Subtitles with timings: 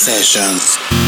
[0.00, 0.99] Sessions.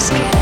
[0.00, 0.39] Skin.